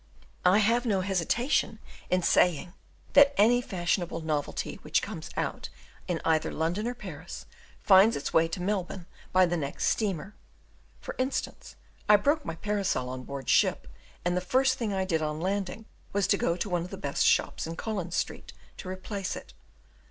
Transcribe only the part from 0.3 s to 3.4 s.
I have no hesitation in saying, that